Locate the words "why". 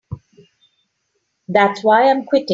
1.83-2.09